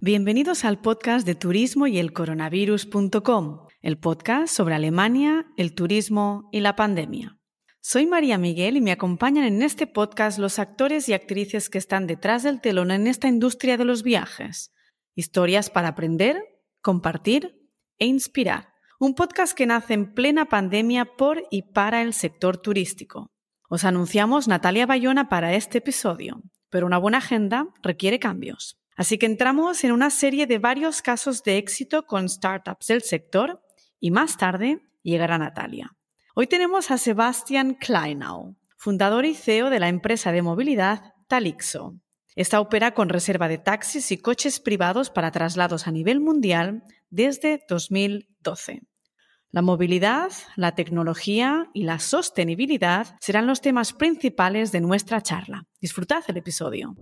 [0.00, 6.60] Bienvenidos al podcast de turismo y el coronavirus.com, el podcast sobre Alemania, el turismo y
[6.60, 7.36] la pandemia.
[7.80, 12.06] Soy María Miguel y me acompañan en este podcast los actores y actrices que están
[12.06, 14.72] detrás del telón en esta industria de los viajes.
[15.16, 16.44] Historias para aprender,
[16.80, 17.58] compartir
[17.98, 18.68] e inspirar.
[19.00, 23.32] Un podcast que nace en plena pandemia por y para el sector turístico.
[23.68, 26.40] Os anunciamos Natalia Bayona para este episodio,
[26.70, 28.78] pero una buena agenda requiere cambios.
[28.98, 33.62] Así que entramos en una serie de varios casos de éxito con startups del sector
[34.00, 35.96] y más tarde llegará Natalia.
[36.34, 41.94] Hoy tenemos a Sebastian Kleinau, fundador y CEO de la empresa de movilidad Talixo.
[42.34, 47.64] Esta opera con reserva de taxis y coches privados para traslados a nivel mundial desde
[47.68, 48.82] 2012.
[49.52, 55.68] La movilidad, la tecnología y la sostenibilidad serán los temas principales de nuestra charla.
[55.80, 56.96] Disfrutad el episodio.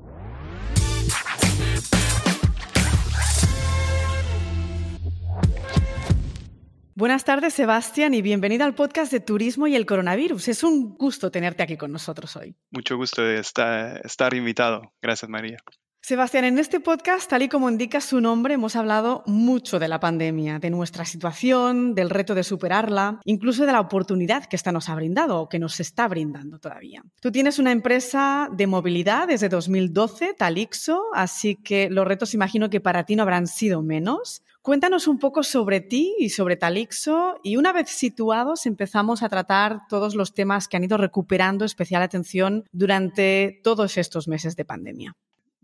[6.99, 10.49] Buenas tardes, Sebastián, y bienvenida al podcast de Turismo y el Coronavirus.
[10.49, 12.57] Es un gusto tenerte aquí con nosotros hoy.
[12.71, 14.95] Mucho gusto de estar, estar invitado.
[15.03, 15.59] Gracias, María.
[16.07, 19.99] Sebastián, en este podcast, tal y como indica su nombre, hemos hablado mucho de la
[19.99, 24.89] pandemia, de nuestra situación, del reto de superarla, incluso de la oportunidad que esta nos
[24.89, 27.03] ha brindado o que nos está brindando todavía.
[27.21, 32.81] Tú tienes una empresa de movilidad desde 2012, Talixo, así que los retos imagino que
[32.81, 34.45] para ti no habrán sido menos.
[34.63, 39.81] Cuéntanos un poco sobre ti y sobre Talixo y una vez situados empezamos a tratar
[39.89, 45.17] todos los temas que han ido recuperando especial atención durante todos estos meses de pandemia.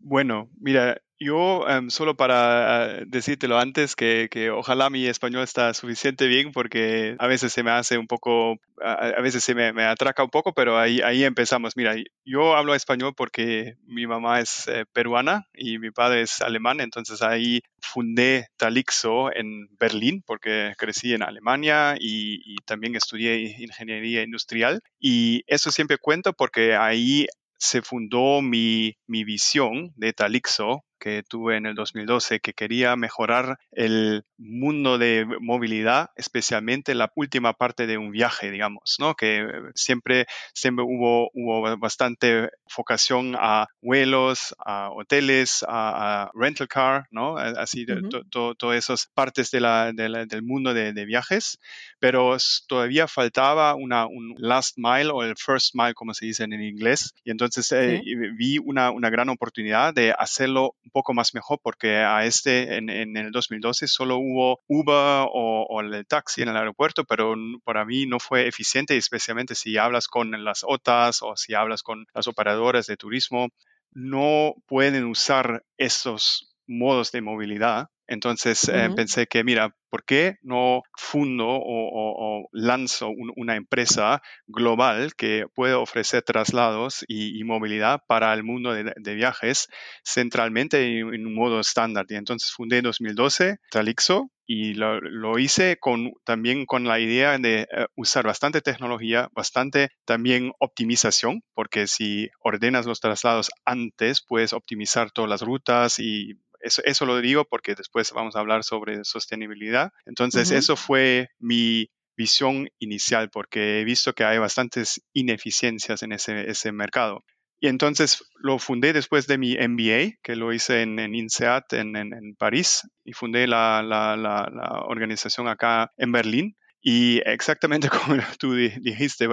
[0.05, 5.73] Bueno, mira, yo em, solo para uh, decírtelo antes que, que, ojalá mi español está
[5.75, 9.85] suficiente bien porque a veces se me hace un poco, a, veces se me, me,
[9.85, 11.77] atraca un poco, pero ahí, ahí empezamos.
[11.77, 16.81] Mira, yo hablo español porque mi mamá es eh, peruana y mi padre es alemán,
[16.81, 24.23] entonces ahí fundé Talixo en Berlín porque crecí en Alemania y, y también estudié ingeniería
[24.25, 24.81] industrial.
[24.99, 27.27] Y eso siempre cuento porque ahí
[27.63, 33.57] se fundó mi, mi visión de Talixo que tuve en el 2012, que quería mejorar
[33.71, 39.15] el mundo de movilidad, especialmente la última parte de un viaje, digamos, ¿no?
[39.15, 47.37] Que siempre, siempre hubo, hubo bastante focación a vuelos, a hoteles, a, rental car, ¿no?
[47.37, 47.87] Así,
[48.31, 51.59] todas esas partes de la, del mundo de, viajes,
[51.99, 52.37] pero
[52.69, 57.15] todavía faltaba una, un last mile o el first mile, como se dice en inglés,
[57.25, 58.01] y entonces eh,
[58.37, 63.17] vi una, una gran oportunidad de hacerlo poco más mejor porque a este en, en
[63.17, 64.32] el 2012 solo hubo
[64.69, 67.35] Uber o, el taxi en el aeropuerto, pero
[67.65, 72.07] para mí no fue eficiente, especialmente si hablas con las OTAs o si hablas con
[72.15, 73.49] las operadoras de turismo,
[73.93, 80.83] no pueden usar esos modos de movilidad entonces eh, pensé que, mira, ¿por qué no
[80.97, 88.73] fundo o, lanzo una empresa global que puede ofrecer traslados y, movilidad para el mundo
[88.75, 89.69] de, viajes
[90.05, 92.07] centralmente en, un modo estándar?
[92.09, 97.63] Y entonces fundé en 2012 Talixo y lo, hice con, también con la idea de
[97.63, 105.11] eh, usar bastante tecnología, bastante también optimización, porque si ordenas los traslados antes, puedes optimizar
[105.11, 109.91] todas las rutas y eso, lo digo porque después vamos a hablar sobre sostenibilidad.
[110.07, 116.73] Entonces, eso fue mi visión inicial porque he visto que hay bastantes ineficiencias en ese,
[116.73, 117.25] mercado.
[117.61, 122.83] Y entonces lo fundé después de mi MBA, que lo hice en, INSEAD en, París,
[123.05, 126.57] y fundé la, la, organización acá en Berlín.
[126.83, 129.29] Y exactamente como tú dijiste,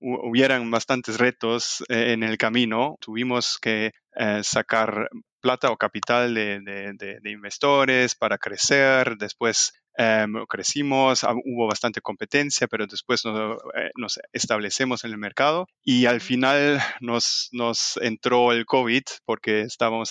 [0.00, 2.96] hubieran bastantes retos eh, en el camino.
[3.00, 5.08] Tuvimos que eh, sacar
[5.40, 9.16] plata o capital de, de, de, inversores para crecer.
[9.18, 15.66] Después em, crecimos, hubo bastante competencia, pero después nos, eh, nos, establecemos en el mercado
[15.82, 20.10] y al final nos, nos entró el COVID porque estábamos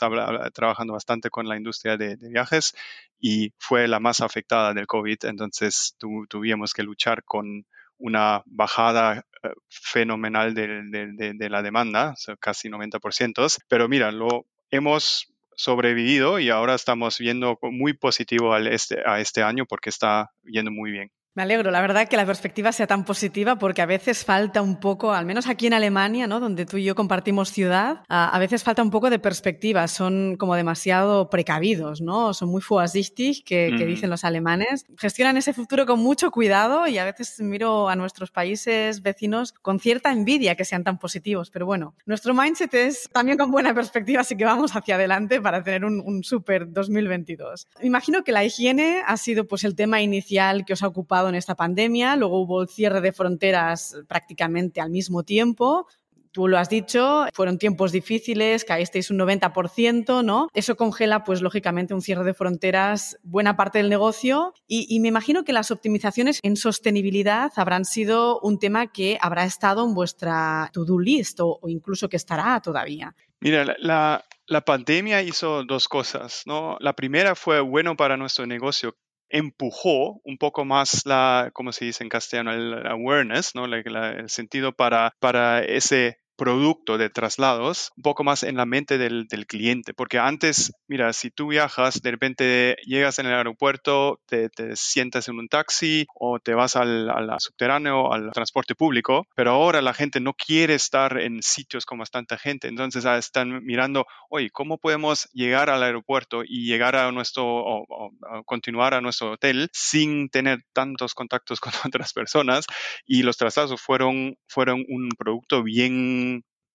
[0.54, 2.74] trabajando bastante con la industria de, viajes
[3.19, 5.25] y fue la más afectada del COVID.
[5.25, 5.96] Entonces
[6.30, 7.66] tuvimos que luchar con
[7.98, 13.57] una bajada eh, fenomenal de, de, de, la demanda, casi 90%.
[13.68, 19.44] Pero mira, lo, hemos sobrevivido y ahora estamos viendo muy positivo al este, a este
[19.44, 21.12] año porque está yendo muy bien.
[21.35, 24.80] Me alegro, la verdad, que la perspectiva sea tan positiva porque a veces falta un
[24.80, 26.39] poco, al menos aquí en Alemania, ¿no?
[26.39, 30.53] donde tú y yo compartimos ciudad, a, veces falta un poco de perspectiva, son como
[30.53, 32.35] demasiado precavidos, ¿no?
[32.35, 34.85] Son muy vorsichtig, que, que dicen los alemanes.
[34.95, 39.80] Gestionan ese futuro con mucho cuidado y a veces miro a nuestros países vecinos con
[39.80, 44.21] cierta envidia que sean tan positivos, pero bueno, nuestro mindset es también con buena perspectiva,
[44.21, 47.68] así que vamos hacia adelante para tener un, un super 2022.
[47.81, 51.36] Imagino que la higiene ha sido pues el tema inicial que os ha ocupado en
[51.36, 55.88] esta pandemia, luego hubo el cierre de fronteras prácticamente al mismo tiempo.
[56.34, 60.50] Tú lo has dicho, fueron tiempos difíciles, caísteis un 90%, ¿no?
[60.56, 64.56] Eso congela, pues lógicamente, un cierre de fronteras, buena parte del negocio.
[64.68, 69.86] Y, me imagino que las optimizaciones en sostenibilidad habrán sido un tema que habrá estado
[69.86, 73.16] en vuestra to-do list o, incluso que estará todavía.
[73.40, 76.78] Mira, la, la pandemia hizo dos cosas, ¿no?
[76.80, 78.96] La primera fue bueno para nuestro negocio
[79.33, 83.65] empujó un poco más la, como se dice en castellano, el awareness, ¿no?
[83.65, 89.28] el sentido para, para ese producto de traslados un poco más en la mente del,
[89.48, 95.30] cliente, porque antes, mira, si tú viajas, de repente llegas en el aeropuerto, te, sientas
[95.30, 97.10] en un taxi o te vas al,
[97.40, 102.38] subterráneo, al transporte público, pero ahora la gente no quiere estar en sitios con bastante
[102.38, 107.45] gente, entonces ah, están mirando, oye, ¿cómo podemos llegar al aeropuerto y llegar a nuestro,
[107.45, 108.12] o,
[108.45, 112.66] continuar a nuestro hotel sin tener tantos contactos con otras personas?
[113.06, 116.32] Y los traslados fueron, fueron un producto bien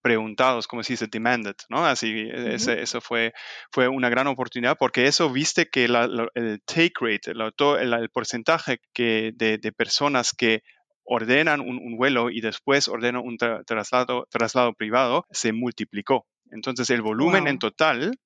[0.08, 1.84] preguntados, como se dice, demanded, ¿no?
[1.84, 3.34] Así, eso fue,
[3.70, 9.72] fue una gran oportunidad porque eso viste que el take rate, el, porcentaje que de,
[9.72, 10.62] personas que
[11.04, 16.26] ordenan un, vuelo y después ordenan un traslado, traslado privado se multiplicó.
[16.50, 18.18] Entonces el volumen en total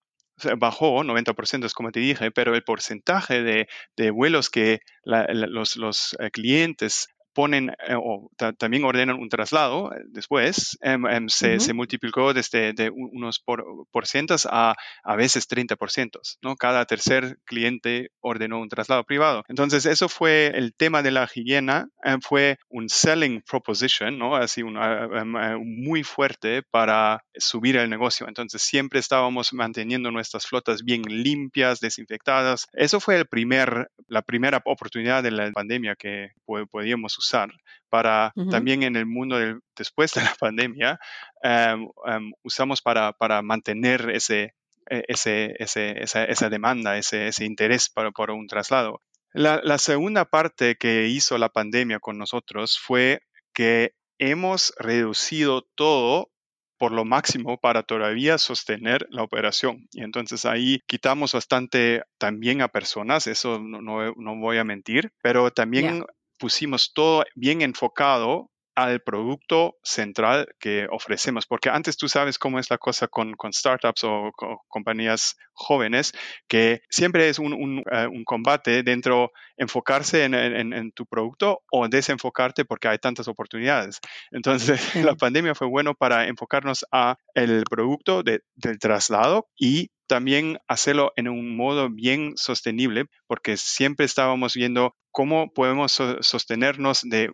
[0.58, 6.31] bajó 90%, es como te dije, pero el porcentaje de, vuelos que los, los eh,
[6.31, 12.34] clientes ponen eh, o también ordenan un traslado eh, después, em, em, se, se, multiplicó
[12.34, 13.64] desde de unos por,
[14.06, 14.75] cientos a
[15.05, 16.56] a veces 30%, ¿no?
[16.56, 19.44] Cada tercer cliente ordenó un traslado privado.
[19.49, 24.37] Entonces, eso fue el tema de la higiene, em, fue un selling proposition, ¿no?
[24.37, 28.26] Así un, eh, muy fuerte para subir el negocio.
[28.29, 32.67] Entonces, siempre estábamos manteniendo nuestras flotas bien limpias, desinfectadas.
[32.73, 36.32] Eso fue el primer, la primera oportunidad de la pandemia que
[36.70, 37.51] podíamos usar
[37.89, 39.37] para también en el mundo
[39.77, 40.99] después de la pandemia,
[41.43, 44.55] em, em, usamos para, para mantener ese,
[44.91, 49.01] e, ese, ese, esa, esa, demanda, ese, ese interés para, por un traslado.
[49.35, 53.21] La, la segunda parte que hizo la pandemia con nosotros fue
[53.53, 56.33] que hemos reducido todo
[56.79, 59.87] por lo máximo para todavía sostener la operación.
[59.93, 65.53] Y entonces ahí quitamos bastante también a personas, eso no, no, voy a mentir, pero
[65.53, 66.05] también
[66.43, 72.69] pusimos todo bien enfocado al producto central que ofrecemos, porque antes tú sabes cómo es
[72.69, 74.33] la cosa con, con startups o
[74.67, 76.12] compañías jóvenes,
[76.49, 82.65] que siempre es un, un, eh, combate dentro enfocarse en, en, tu producto o desenfocarte
[82.65, 84.00] porque hay tantas oportunidades.
[84.33, 90.59] Entonces, la pandemia fue bueno para enfocarnos a el producto de, del traslado y también
[90.69, 97.31] hacerlo en un modo bien sostenible, porque siempre estábamos viendo cómo podemos sostenernos de,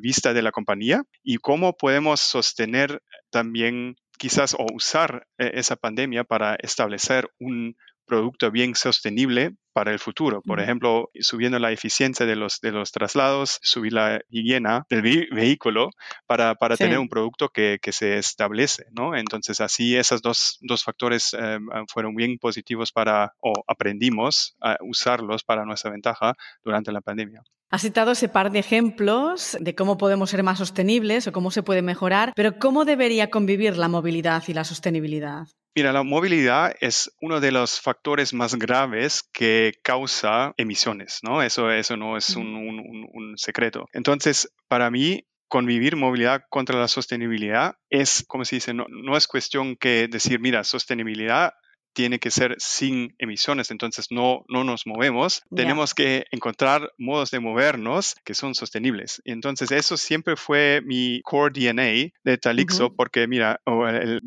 [0.00, 6.24] vista de la compañía y cómo podemos sostener también quizás o usar eh, esa pandemia
[6.24, 7.74] para establecer un
[8.10, 10.42] producto bien sostenible para el futuro.
[10.42, 15.90] Por ejemplo, subiendo la eficiencia de los, de los traslados, subir la higiene del vehículo
[16.26, 19.14] para, para tener un producto que, que, se establece, ¿no?
[19.16, 25.44] Entonces, así esos dos, dos factores eh, fueron bien positivos para, o aprendimos a usarlos
[25.44, 27.42] para nuestra ventaja durante la pandemia.
[27.70, 31.62] Has citado ese par de ejemplos de cómo podemos ser más sostenibles o cómo se
[31.62, 35.46] puede mejorar, pero ¿cómo debería convivir la movilidad y la sostenibilidad?
[35.74, 41.42] Mira, la movilidad es uno de los factores más graves que causa emisiones, ¿no?
[41.42, 43.86] Eso, eso no es un, secreto.
[43.92, 49.28] Entonces, para mí, convivir movilidad contra la sostenibilidad es, como se dice, no, no es
[49.28, 51.52] cuestión que decir, mira, sostenibilidad
[51.92, 55.42] tiene que ser sin emisiones, entonces no, no nos movemos.
[55.54, 59.20] Tenemos que encontrar modos de movernos que son sostenibles.
[59.24, 64.20] Entonces eso siempre fue mi core DNA de Talixo, porque mira, el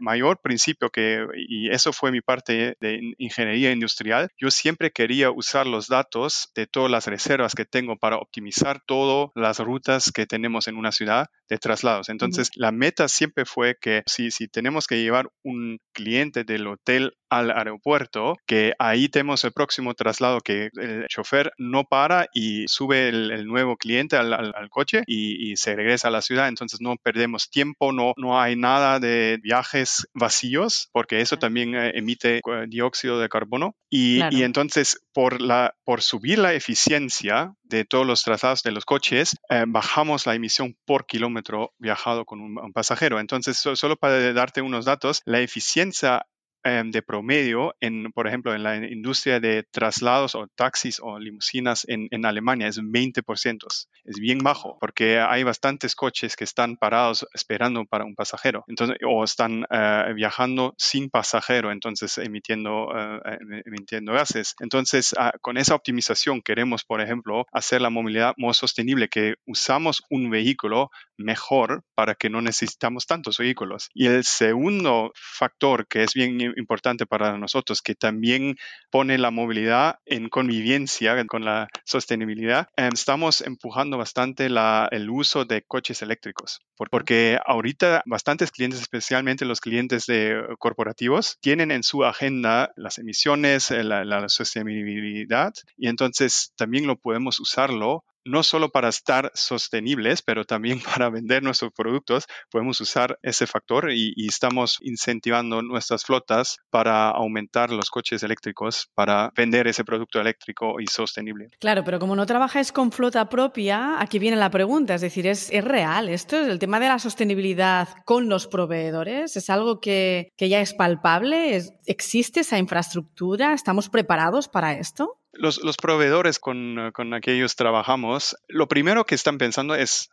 [0.00, 5.66] mayor principio que, y eso fue mi parte de ingeniería industrial, yo siempre quería usar
[5.66, 10.68] los datos de todas las reservas que tengo para optimizar todas las rutas que tenemos
[10.68, 12.08] en una ciudad de traslados.
[12.08, 17.09] Entonces, la meta siempre fue que si, si tenemos que llevar un cliente del hotel
[17.28, 23.08] al aeropuerto, que ahí tenemos el próximo traslado que el chofer no para y sube
[23.08, 26.48] el, nuevo cliente al, coche y, se regresa a la ciudad.
[26.48, 31.92] Entonces no perdemos tiempo, no, no hay nada de viajes vacíos, porque eso también eh,
[31.94, 33.74] emite eh, dióxido de carbono.
[33.88, 38.84] Y, y entonces por, la, por subir la eficiencia de todos los trazados de los
[38.84, 43.20] coches, eh, bajamos la emisión por kilómetro viajado con un, pasajero.
[43.20, 46.26] Entonces, solo para darte unos datos, la eficiencia
[46.62, 51.86] Em, de promedio, en, por ejemplo, en la industria de traslados o taxis o limusinas
[51.88, 53.86] en, Alemania es 20%.
[54.04, 58.98] Es bien bajo porque hay bastantes coches que están parados esperando para un pasajero entonces,
[59.06, 64.54] o están eh, viajando sin pasajero, entonces emitiendo, eh, em, emitiendo gases.
[64.60, 70.02] Entonces, ah, con esa optimización queremos, por ejemplo, hacer la movilidad más sostenible, que usamos
[70.10, 73.88] un vehículo mejor para que no necesitamos tantos vehículos.
[73.94, 78.56] Y el segundo factor que es bien importante para nosotros, que también
[78.90, 82.68] pone la movilidad en convivencia con la sostenibilidad.
[82.76, 89.60] Em, estamos empujando bastante el uso de coches eléctricos, porque ahorita bastantes clientes, especialmente los
[89.60, 96.52] clientes de corporativos, tienen en su agenda las emisiones, eh, la, la sostenibilidad, y entonces
[96.56, 102.26] también lo podemos usarlo no solo para estar sostenibles, pero también para vender nuestros productos,
[102.50, 109.32] podemos usar ese factor y, estamos incentivando nuestras flotas para aumentar los coches eléctricos, para
[109.34, 111.48] vender ese producto eléctrico y sostenible.
[111.58, 115.50] Claro, pero como no trabajáis con flota propia, aquí viene la pregunta, es decir, ¿es,
[115.64, 116.36] real esto?
[116.36, 119.36] ¿El tema de la sostenibilidad con los proveedores?
[119.36, 121.60] ¿Es algo que, ya es palpable?
[121.86, 123.52] ¿Existe esa infraestructura?
[123.52, 125.19] ¿Estamos preparados para esto?
[125.32, 130.10] Los, proveedores con, con aquellos trabajamos, lo primero que están pensando es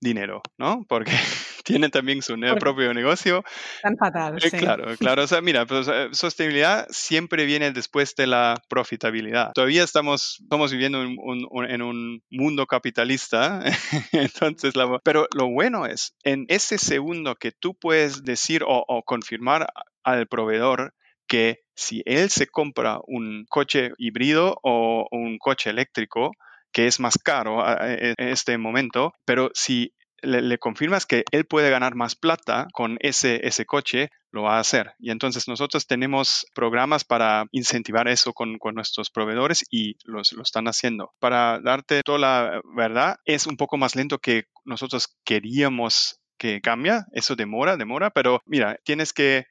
[0.00, 0.84] dinero, ¿no?
[0.88, 1.12] Porque
[1.64, 3.44] tienen también su propio negocio.
[3.82, 4.36] Tan fatal.
[4.36, 4.56] Eh, sí.
[4.56, 5.22] Claro, claro.
[5.24, 9.52] O sea, mira, pues, eh, sostenibilidad siempre viene después de la profitabilidad.
[9.54, 13.62] Todavía estamos, estamos viviendo en un, mundo capitalista,
[14.12, 19.68] entonces, pero lo bueno es, en ese segundo que tú puedes decir o confirmar
[20.02, 20.92] al proveedor
[21.26, 26.32] que si él se compra un coche híbrido o un coche eléctrico,
[26.72, 31.94] que es más caro en este momento, pero si le, confirmas que él puede ganar
[31.94, 34.92] más plata con ese, ese coche, lo va a hacer.
[34.98, 40.66] Y entonces nosotros tenemos programas para incentivar eso con, nuestros proveedores y los, lo están
[40.66, 41.12] haciendo.
[41.18, 47.06] Para darte toda la verdad, es un poco más lento que nosotros queríamos que cambia.
[47.12, 49.46] Eso demora, demora, pero mira, tienes que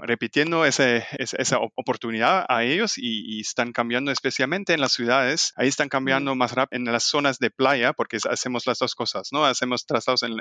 [0.00, 5.52] repitiendo esa oportunidad a ellos y, están cambiando especialmente en las ciudades.
[5.56, 9.28] Ahí están cambiando más rápido en las zonas de playa porque hacemos las dos cosas,
[9.32, 9.44] ¿no?
[9.44, 10.40] Hacemos traslados en,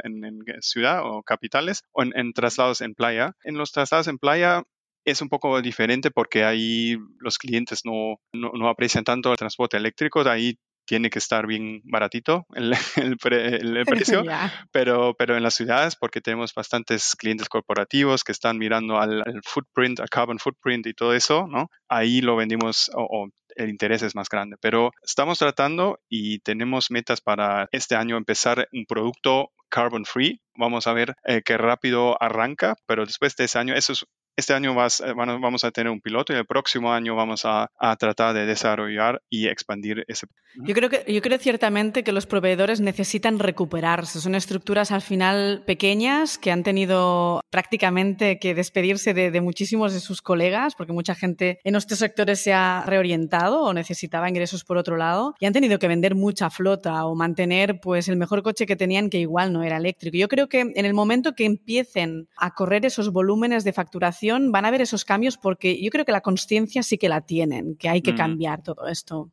[0.61, 3.35] ciudad o capitales o en, traslados en playa.
[3.43, 4.63] En los traslados en playa
[5.05, 9.77] es un poco diferente porque ahí los clientes no, no, no, aprecian tanto el transporte
[9.77, 10.57] eléctrico, ahí
[10.89, 13.17] tiene que estar bien baratito el, el,
[13.85, 14.23] precio,
[14.71, 19.99] pero, pero en las ciudades, porque tenemos bastantes clientes corporativos que están mirando al, footprint,
[19.99, 21.69] al carbon footprint y todo eso, ¿no?
[21.87, 24.55] Ahí lo vendimos o, el interés es más grande.
[24.59, 30.41] Pero estamos tratando y tenemos metas para este año empezar un producto carbon free.
[30.55, 34.05] Vamos a ver eh, qué rápido arranca, pero después de ese año, eso es
[34.39, 37.69] este año eh, vamos a tener un piloto y el próximo año vamos a,
[37.99, 40.27] tratar de desarrollar y expandir ese.
[40.55, 44.19] Yo creo, que, yo creo ciertamente que los proveedores necesitan recuperarse.
[44.19, 50.21] Son estructuras al final pequeñas que han tenido prácticamente que despedirse de, muchísimos de sus
[50.21, 54.97] colegas porque mucha gente en nuestros sectores se ha reorientado o necesitaba ingresos por otro
[54.97, 58.75] lado y han tenido que vender mucha flota o mantener pues el mejor coche que
[58.75, 60.17] tenían que igual no era eléctrico.
[60.17, 64.65] Yo creo que en el momento que empiecen a correr esos volúmenes de facturación van
[64.65, 67.89] a ver esos cambios porque yo creo que la conciencia sí que la tienen, que
[67.89, 68.17] hay que mm.
[68.17, 69.31] cambiar todo esto.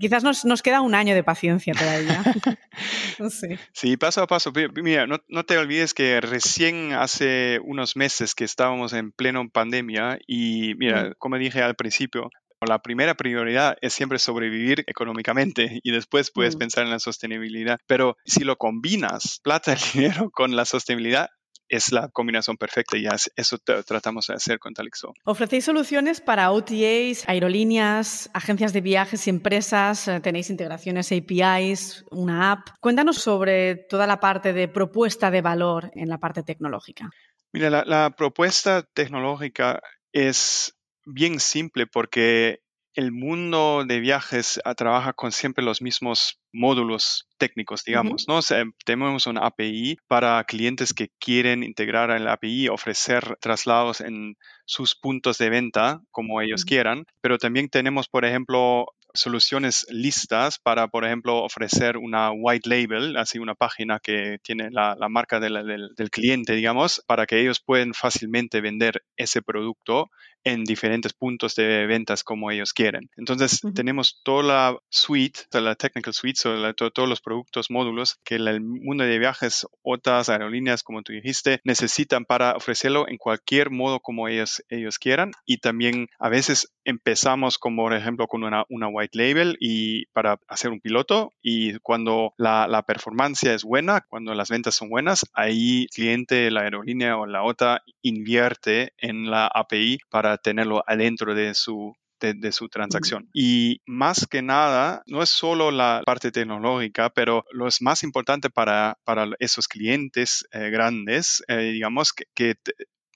[0.00, 2.22] quizás nos, nos, queda un año de paciencia todavía.
[3.72, 3.96] sí.
[3.96, 4.52] paso a paso.
[4.82, 10.74] Mira, no, te olvides que recién hace unos meses que estábamos en pleno pandemia y
[10.76, 11.12] mira, mm.
[11.18, 12.30] como dije al principio,
[12.66, 16.58] la primera prioridad es siempre sobrevivir económicamente y después puedes mm.
[16.58, 17.78] pensar en la sostenibilidad.
[17.86, 21.28] Pero si lo combinas, plata, el dinero con la sostenibilidad,
[21.68, 23.06] es la combinación perfecta y
[23.36, 25.12] eso tratamos de hacer con Talixo.
[25.24, 32.52] Ofrecéis soluciones para OTAs, aerolíneas, agencias de viajes y empresas, eh, tenéis integraciones APIs, una
[32.52, 32.68] app.
[32.80, 37.10] Cuéntanos sobre toda la parte de propuesta de valor en la parte tecnológica.
[37.52, 39.80] Mira, la, la propuesta tecnológica
[40.12, 42.60] es bien simple porque
[42.96, 48.40] el mundo de viajes ah, trabaja con siempre los mismos módulos técnicos, digamos, ¿no?
[48.84, 54.94] tenemos una API para clientes que quieren integrar en la API, ofrecer traslados en sus
[54.94, 58.86] puntos de venta como ellos quieran, pero también tenemos, por ejemplo,
[59.16, 64.96] soluciones listas para, por ejemplo, ofrecer una white label, así una página que tiene la,
[65.08, 70.10] marca del, del, cliente, digamos, para que ellos puedan fácilmente vender ese producto
[70.46, 73.10] en diferentes puntos de ventas como ellos quieren.
[73.16, 76.40] Entonces, tenemos toda la suite, la technical suite,
[76.74, 82.24] todos los productos, módulos que el mundo de viajes, otras aerolíneas, como tú dijiste, necesitan
[82.24, 85.32] para ofrecerlo en cualquier modo como ellos, ellos quieran.
[85.46, 90.38] Y también a veces empezamos como, por ejemplo, con una, una white label y para
[90.46, 95.26] hacer un piloto y cuando la, la performance es buena, cuando las ventas son buenas,
[95.34, 101.34] ahí el cliente, la aerolínea o la OTA invierte en la API para tenerlo adentro
[101.34, 103.28] de su, de, su transacción.
[103.32, 108.50] Y más que nada, no es solo la parte tecnológica, pero lo es más importante
[108.50, 112.54] para, para esos clientes eh, grandes, eh, digamos, que, que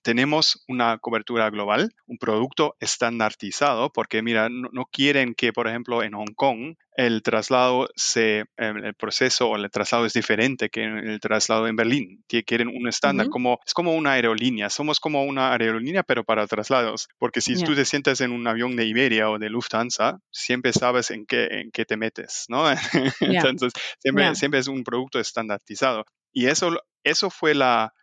[0.02, 6.12] tenemos una cobertura global, un producto estandarizado, porque mira, no, quieren que, por ejemplo, en
[6.12, 11.21] Hong Kong el traslado se, em, el proceso o el traslado es diferente que el
[11.21, 12.25] traslado en Berlín.
[12.28, 14.69] Quieren un estándar, como, es como una aerolínea.
[14.69, 17.09] Somos como una aerolínea, pero para traslados.
[17.19, 21.11] Porque si tú te sientas en un avión de Iberia o de Lufthansa, siempre sabes
[21.11, 22.64] en qué, en qué te metes, ¿no?
[23.21, 26.04] Entonces, siempre, siempre es un producto estandarizado.
[26.33, 26.71] Y eso,
[27.02, 27.95] eso fue la,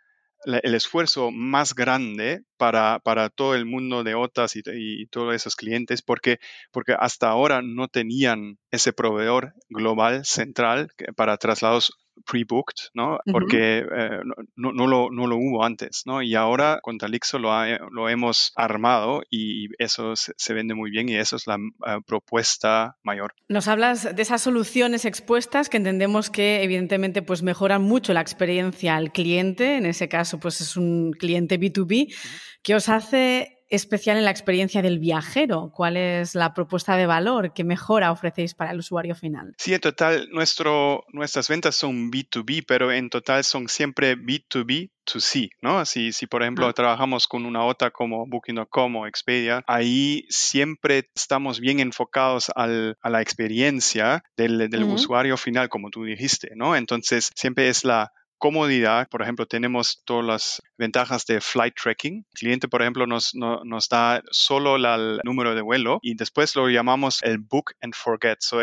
[0.45, 6.01] el esfuerzo más grande para, para, todo el mundo de OTAS y, todos esos clientes,
[6.01, 6.39] porque,
[6.71, 11.93] porque hasta ahora no tenían ese proveedor global central para traslados
[12.25, 13.19] pre-booked, ¿no?
[13.31, 14.19] Porque eh,
[14.55, 16.21] no, no, lo, no, lo, hubo antes, ¿no?
[16.21, 17.51] Y ahora con Talixo lo,
[17.91, 22.97] lo hemos armado y eso se, vende muy bien y eso es la eh, propuesta
[23.03, 23.33] mayor.
[23.47, 28.95] Nos hablas de esas soluciones expuestas que entendemos que evidentemente pues mejoran mucho la experiencia
[28.95, 32.13] al cliente, en ese caso pues es un cliente B2B,
[32.63, 35.71] que os hace especial en la experiencia del viajero?
[35.73, 39.53] ¿Cuál es la propuesta de valor que mejora ofrecéis para el usuario final?
[39.57, 45.19] Sí, en total, nuestro, nuestras ventas son B2B, pero en total son siempre B2B to
[45.19, 45.85] C, ¿no?
[45.85, 46.73] Si, si por ejemplo, ah.
[46.73, 53.09] trabajamos con una OTA como Booking.com o Expedia, ahí siempre estamos bien enfocados al, a
[53.09, 56.75] la experiencia del, del usuario final, como tú dijiste, ¿no?
[56.75, 62.25] Entonces, siempre es la comodidad, por ejemplo, tenemos todas las ventajas de flight tracking.
[62.31, 66.69] El cliente, por ejemplo, nos, nos da solo el número de vuelo y después lo
[66.69, 68.37] llamamos el book and forget.
[68.39, 68.59] So,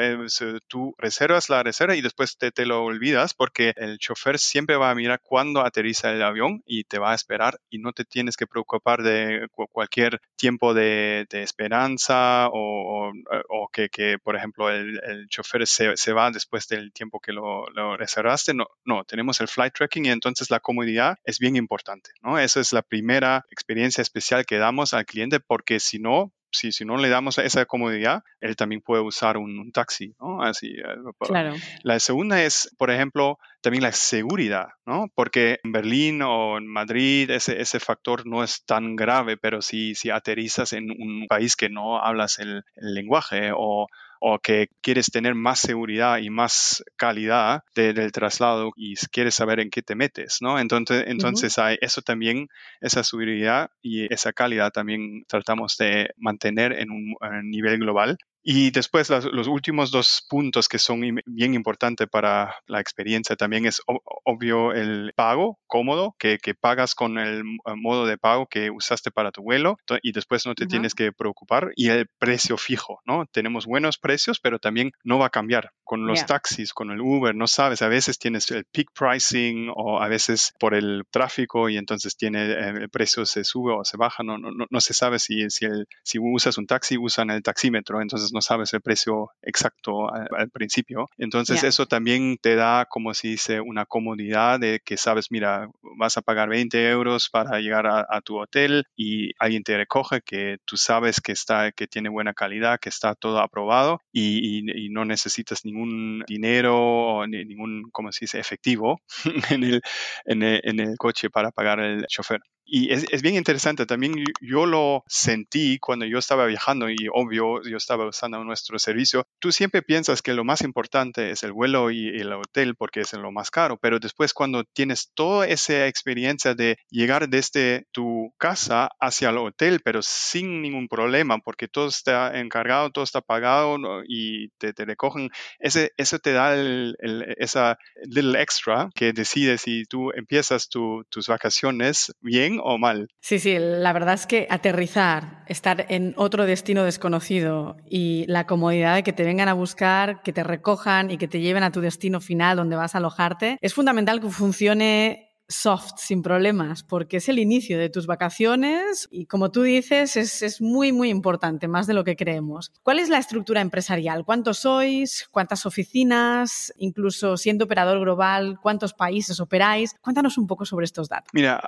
[0.68, 4.90] tú reservas la reserva y después te, te, lo olvidas porque el chofer siempre va
[4.90, 8.36] a mirar cuándo aterriza el avión y te va a esperar y no te tienes
[8.36, 13.12] que preocupar de cualquier tiempo de, de esperanza o,
[13.48, 17.32] o, que, que, por ejemplo, el, el chofer se, se, va después del tiempo que
[17.32, 18.54] lo, lo reservaste.
[18.54, 22.38] No, no, tenemos el flight tracking y entonces la comodidad es bien importante, ¿no?
[22.38, 26.84] Esa es la primera experiencia especial que damos al cliente porque si no, si, si
[26.84, 30.42] no le damos esa comodidad, él también puede usar un, taxi, ¿no?
[30.42, 30.68] Así.
[30.68, 31.54] Eh, claro.
[31.82, 35.06] La segunda es, por ejemplo, también la seguridad, ¿no?
[35.14, 39.94] Porque en Berlín o en Madrid ese, ese factor no es tan grave, pero si,
[39.94, 43.86] si aterrizas en un país que no hablas el, el lenguaje o
[44.26, 49.68] o que quieres tener más seguridad y más calidad del traslado y quieres saber en
[49.68, 50.58] qué te metes, ¿no?
[50.58, 52.48] Entonces, entonces hay eso también,
[52.80, 57.14] esa seguridad y esa calidad también tratamos de mantener en un
[57.50, 63.36] nivel global y después los últimos dos puntos que son bien importantes para la experiencia
[63.36, 67.42] también es obvio el pago cómodo, que, que, pagas con el
[67.76, 71.72] modo de pago que usaste para tu vuelo y después no te tienes que preocupar
[71.74, 73.26] y el precio fijo, ¿no?
[73.26, 75.72] Tenemos buenos precios, pero también no va a cambiar.
[75.82, 80.00] Con los taxis, con el Uber, no sabes, a veces tienes el peak pricing o
[80.00, 83.96] a veces por el tráfico y entonces tiene eh, el precio se sube o se
[83.96, 87.42] baja, no, no, no se sabe si, si, el, si usas un taxi, usan el
[87.42, 91.08] taxímetro, entonces no sabes el precio exacto al, principio.
[91.16, 96.16] Entonces eso también te da, como se dice, una comodidad de que sabes, mira, vas
[96.16, 100.76] a pagar 20 euros para llegar a, tu hotel y alguien te recoge que tú
[100.76, 106.22] sabes que está, que tiene buena calidad, que está todo aprobado y, no necesitas ningún
[106.26, 109.00] dinero o ningún, como se dice, efectivo
[109.50, 109.80] en el,
[110.24, 112.40] en el, en el coche para pagar el chofer.
[112.66, 117.76] Y es, bien interesante, también yo lo sentí cuando yo estaba viajando y obvio yo
[117.76, 119.26] estaba usando nuestro servicio.
[119.38, 123.12] Tú siempre piensas que lo más importante es el vuelo y el hotel porque es
[123.12, 128.88] lo más caro, pero después cuando tienes toda esa experiencia de llegar desde tu casa
[128.98, 134.48] hacia el hotel, pero sin ningún problema porque todo está encargado, todo está pagado y
[134.58, 136.96] te, recogen, ese, eso te da el,
[137.38, 143.08] esa little extra que decide si tú empiezas tu, tus vacaciones bien o mal.
[143.20, 148.94] Sí, sí, la verdad es que aterrizar, estar en otro destino desconocido y la comodidad
[148.94, 151.80] de que te vengan a buscar, que te recojan y que te lleven a tu
[151.80, 157.28] destino final donde vas a alojarte, es fundamental que funcione soft, sin problemas, porque es
[157.28, 161.86] el inicio de tus vacaciones y como tú dices, es, es, muy, muy importante, más
[161.86, 162.72] de lo que creemos.
[162.82, 164.24] ¿Cuál es la estructura empresarial?
[164.24, 165.28] ¿Cuántos sois?
[165.30, 166.72] ¿Cuántas oficinas?
[166.78, 169.94] Incluso siendo operador global, ¿cuántos países operáis?
[170.00, 171.30] Cuéntanos un poco sobre estos datos.
[171.32, 171.60] Mira,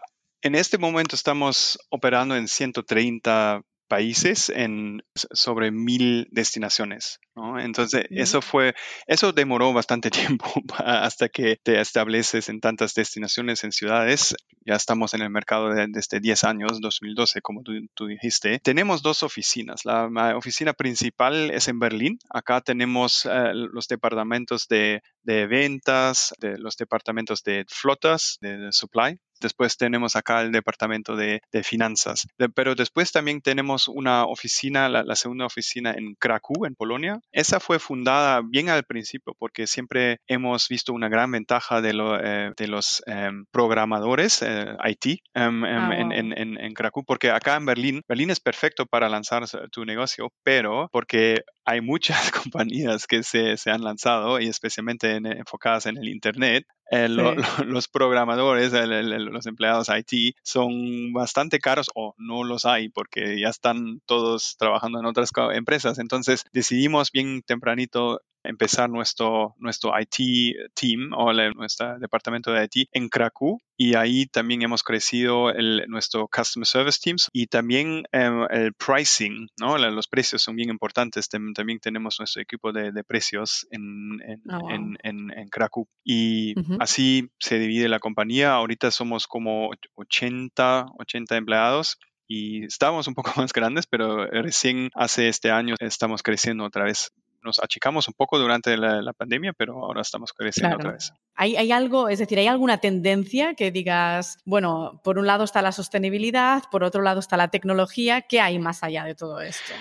[0.47, 7.19] en este momento estamos operando en 130 países en sobre mil destinaciones.
[7.35, 7.59] ¿no?
[7.59, 8.75] Entonces, eso fue,
[9.07, 10.47] eso demoró bastante tiempo
[10.79, 14.37] hasta que te estableces en tantas destinaciones en ciudades.
[14.65, 18.61] Ya estamos en el mercado de, desde 10 años, 2012, como tú, tú, dijiste.
[18.61, 19.85] Tenemos dos oficinas.
[19.85, 22.19] La, la, oficina principal es en Berlín.
[22.31, 28.73] Acá tenemos uh, los departamentos de, de, ventas, de los departamentos de flotas, de, de
[28.73, 32.27] supply, Después tenemos acá el departamento de, de finanzas.
[32.39, 37.21] De, pero después también tenemos una oficina, la, la, segunda oficina en Kraków, en Polonia.
[37.33, 42.19] Esa fue fundada bien al principio porque siempre hemos visto una gran ventaja de, lo,
[42.21, 45.67] eh, de los eh, programadores eh, IT um, oh.
[45.67, 49.85] en, en, en, en, Kraków, porque acá en Berlín, Berlín es perfecto para lanzar tu
[49.85, 55.99] negocio, pero porque hay muchas compañías que se, se han lanzado y especialmente enfocadas en
[55.99, 57.37] el Internet, eh, lo, sí.
[57.59, 62.89] lo, los programadores, el, el, los empleados IT son bastante caros o no los hay
[62.89, 65.99] porque ya están todos trabajando en otras empresas.
[65.99, 72.89] Entonces decidimos bien tempranito empezar nuestro, nuestro IT team o el, nuestro departamento de IT
[72.93, 78.31] en Krakow y ahí también hemos crecido el, nuestro Customer Service Teams y también eh,
[78.51, 79.77] el pricing, ¿no?
[79.77, 81.29] Los precios son bien importantes.
[81.29, 84.71] También tenemos nuestro equipo de, de precios en, en, oh, wow.
[84.71, 86.77] en, en, en, Krakow y uh -huh.
[86.81, 88.55] así se divide la compañía.
[88.55, 95.29] Ahorita somos como 80, 80 empleados y estábamos un poco más grandes, pero recién hace
[95.29, 97.13] este año estamos creciendo otra vez
[97.47, 100.91] nos achicamos un poco durante la, la pandemia, pero ahora estamos creciendo claro.
[100.91, 101.13] otra vez.
[101.35, 105.63] ¿Hay, ¿Hay, algo, es decir, hay alguna tendencia que digas, bueno, por un lado está
[105.63, 109.73] la sostenibilidad, por otro lado está la tecnología, ¿qué hay más allá de todo esto?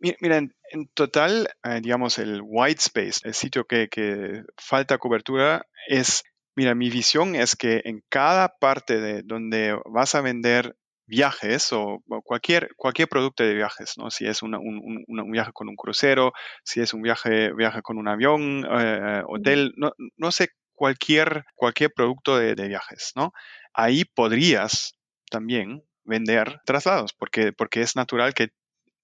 [0.00, 5.66] Mira, en, en total, eh, digamos, el white space, el sitio que, que falta cobertura,
[5.88, 6.22] es
[6.58, 10.74] Mira, mi visión es que en cada parte de donde vas a vender
[11.08, 14.10] viajes o, cualquier, cualquier producto de viajes, ¿no?
[14.10, 17.82] Si es una, un, un, un, viaje con un crucero, si es un viaje, viaje
[17.82, 23.32] con un avión, eh, hotel, no, no, sé, cualquier, cualquier producto de, de, viajes, ¿no?
[23.72, 24.94] Ahí podrías
[25.30, 28.48] también vender traslados, porque, porque es natural que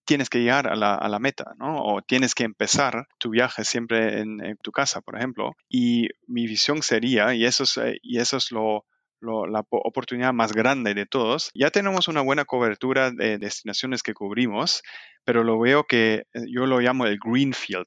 [0.05, 1.83] tienes que llegar a la, a la, meta, ¿no?
[1.83, 5.53] O tienes que empezar tu viaje siempre en, en, tu casa, por ejemplo.
[5.71, 8.85] Y mi visión sería, y eso es, y eso es lo,
[9.21, 11.51] la oportunidad más grande de todos.
[11.55, 14.83] Ya tenemos una buena cobertura de destinaciones que cubrimos,
[15.25, 17.87] pero lo veo que eh, yo lo llamo el greenfield,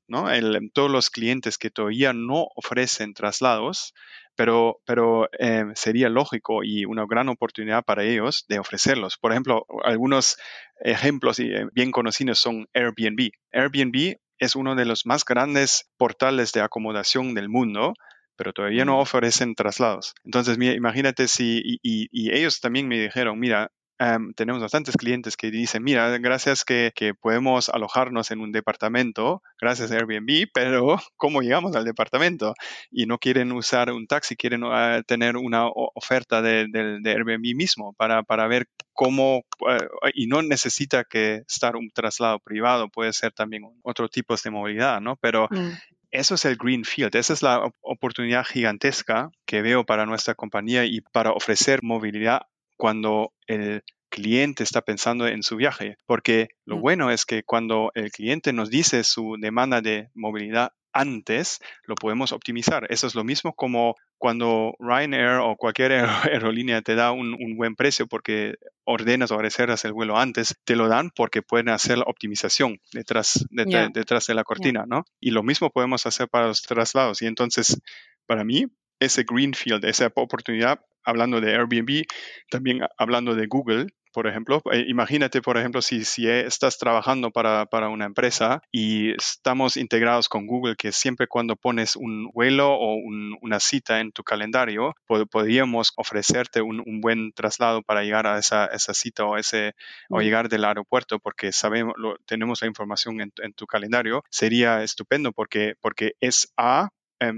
[0.73, 3.93] todos los clientes que todavía no ofrecen traslados,
[4.35, 9.17] pero, pero eh, sería lógico y una gran oportunidad para ellos de ofrecerlos.
[9.17, 10.37] Por ejemplo, algunos
[10.79, 13.31] ejemplos eh, bien conocidos son Airbnb.
[13.51, 17.93] Airbnb es uno de los más grandes portales de acomodación del mundo
[18.37, 20.13] pero todavía no ofrecen traslados.
[20.23, 24.95] Entonces, mira, imagínate si, y, y, y, ellos también me dijeron, mira, um, tenemos bastantes
[24.95, 30.47] clientes que dicen, mira, gracias que, que, podemos alojarnos en un departamento, gracias a Airbnb,
[30.53, 32.53] pero ¿cómo llegamos al departamento?
[32.91, 37.55] Y no quieren usar un taxi, quieren uh, tener una oferta de, de, de, Airbnb
[37.55, 43.13] mismo para, para ver cómo, uh, y no necesita que estar un traslado privado, puede
[43.13, 45.15] ser también otro tipo de movilidad, ¿no?
[45.17, 50.35] Pero mm eso es el Greenfield, esa es la oportunidad gigantesca que veo para nuestra
[50.35, 52.43] compañía y para ofrecer movilidad
[52.77, 55.97] cuando el cliente está pensando en su viaje.
[56.05, 61.59] Porque lo bueno es que cuando el cliente nos dice su demanda de movilidad antes,
[61.85, 62.87] lo podemos optimizar.
[62.89, 65.91] Eso es lo mismo como cuando Ryanair o cualquier
[66.31, 70.75] aerolínea te da un, un, buen precio porque ordenas o reservas el vuelo antes, te
[70.75, 73.89] lo dan porque pueden hacer la optimización detrás yeah.
[73.93, 74.85] detrás de la cortina, yeah.
[74.87, 75.05] ¿no?
[75.19, 77.21] Y lo mismo podemos hacer para los traslados.
[77.21, 77.79] Y entonces,
[78.25, 78.65] para mí,
[78.99, 82.05] ese greenfield, esa oportunidad hablando de Airbnb,
[82.49, 84.61] también hablando de Google, por ejemplo.
[84.71, 90.29] Eh, imagínate, por ejemplo, si, si estás trabajando para, para, una empresa y estamos integrados
[90.29, 92.95] con Google, que siempre cuando pones un vuelo o
[93.41, 94.93] una cita en tu calendario,
[95.31, 99.73] podríamos ofrecerte un, un, buen traslado para llegar a esa, esa cita o, ese,
[100.09, 104.23] o llegar del aeropuerto porque sabemos, lo, tenemos la información en, en, tu calendario.
[104.29, 106.89] Sería estupendo porque, porque es A,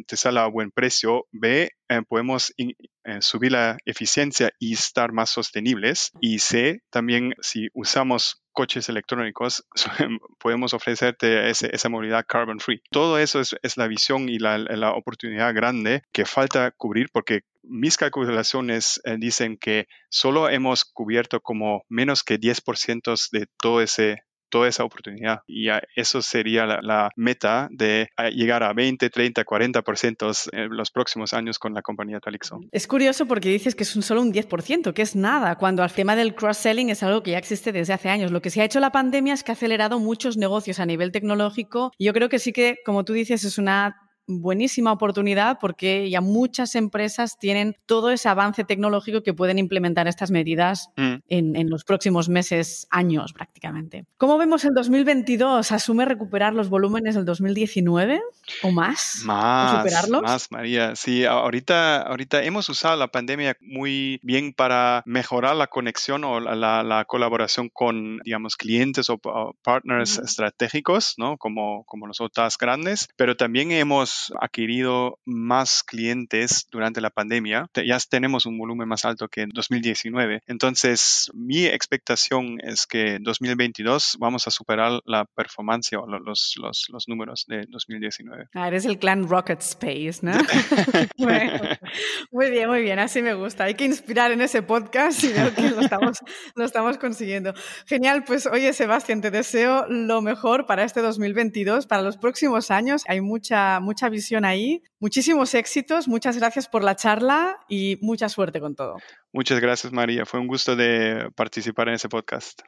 [0.05, 2.73] te sale a buen precio, B, em, podemos eh,
[3.21, 9.65] subir la eficiencia y estar más sostenibles, y C, también si usamos coches electrónicos,
[10.39, 12.81] podemos ofrecerte esa movilidad carbon free.
[12.91, 18.99] Todo eso es, la visión y la, oportunidad grande que falta cubrir porque mis calculaciones
[19.05, 24.83] eh, dicen que solo hemos cubierto como menos que 10% de todo ese toda esa
[24.83, 25.41] oportunidad.
[25.47, 31.59] Y eso sería la, meta de llegar a 20, 30, 40% en los próximos años
[31.59, 32.59] con la compañía Talixo.
[32.71, 36.15] Es curioso porque dices que es solo un 10%, que es nada, cuando el tema
[36.15, 38.31] del cross-selling es algo que ya existe desde hace años.
[38.31, 41.11] Lo que se ha hecho la pandemia es que ha acelerado muchos negocios a nivel
[41.11, 41.91] tecnológico.
[41.99, 46.75] Yo creo que sí que, como tú dices, es una buenísima oportunidad porque ya muchas
[46.75, 51.15] empresas tienen todo ese avance tecnológico que pueden implementar estas medidas mm.
[51.27, 54.05] en, los próximos meses, años prácticamente.
[54.17, 55.71] ¿Cómo vemos el 2022?
[55.71, 58.21] ¿Asume recuperar los volúmenes del 2019
[58.63, 59.21] o más?
[59.25, 60.95] Más, más, María.
[60.95, 67.05] Sí, ahorita, ahorita hemos usado la pandemia muy bien para mejorar la conexión o la,
[67.07, 69.19] colaboración con, digamos, clientes o,
[69.63, 71.37] partners estratégicos, ¿no?
[71.37, 77.67] Como, como los otras grandes, pero también hemos adquirido más clientes durante la pandemia.
[77.73, 80.41] Ya tenemos un volumen más alto que en 2019.
[80.47, 86.85] Entonces, mi expectación es que en 2022 vamos a superar la performance o los, los,
[86.89, 88.47] los números de 2019.
[88.53, 90.31] Ah, eres el clan Rocket Space, ¿no?
[92.31, 93.65] muy bien, muy bien, así me gusta.
[93.65, 96.19] Hay que inspirar en ese podcast y veo que lo estamos,
[96.55, 97.53] lo estamos consiguiendo.
[97.85, 103.03] Genial, pues oye Sebastián, te deseo lo mejor para este 2022, para los próximos años.
[103.07, 104.83] Hay mucha, mucha visión ahí.
[104.99, 108.97] Muchísimos éxitos, muchas gracias por la charla y mucha suerte con todo.
[109.31, 112.61] Muchas gracias María, fue un gusto de participar en ese podcast.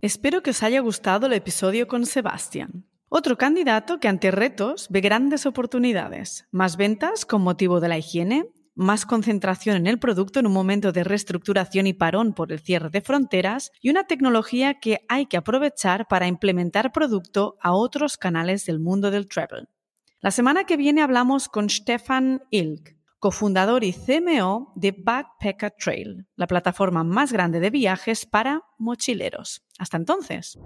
[0.00, 2.84] Espero que os haya gustado el episodio con Sebastián.
[3.08, 8.50] Otro candidato que ante retos ve grandes oportunidades, más ventas con motivo de la higiene,
[8.78, 12.90] más concentración en el producto en un momento de reestructuración y parón por el cierre
[12.90, 18.64] de fronteras y una tecnología que hay que aprovechar para implementar producto a otros canales
[18.66, 19.68] del mundo del travel.
[20.20, 26.46] La semana que viene hablamos con Stefan Ilk, cofundador y CMO de Backpacker Trail, la
[26.46, 29.62] plataforma más grande de viajes para mochileros.
[29.78, 30.56] Hasta entonces.